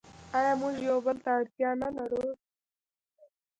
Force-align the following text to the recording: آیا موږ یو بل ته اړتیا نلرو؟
آیا 0.37 0.53
موږ 0.61 0.75
یو 0.89 0.97
بل 1.05 1.17
ته 1.23 1.29
اړتیا 1.37 1.69
نلرو؟ 1.81 2.25